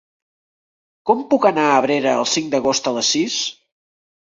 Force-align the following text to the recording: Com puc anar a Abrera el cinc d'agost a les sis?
Com 1.09 1.21
puc 1.35 1.45
anar 1.51 1.67
a 1.67 1.77
Abrera 1.83 2.15
el 2.23 2.27
cinc 2.33 2.51
d'agost 2.57 2.91
a 2.95 2.97
les 2.99 3.15
sis? 3.19 3.39